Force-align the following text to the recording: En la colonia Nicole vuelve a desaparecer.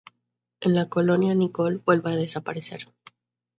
En 0.61 0.73
la 0.73 0.89
colonia 0.89 1.35
Nicole 1.35 1.77
vuelve 1.85 2.13
a 2.13 2.15
desaparecer. 2.15 2.87